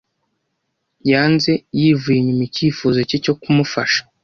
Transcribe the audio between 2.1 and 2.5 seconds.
inyuma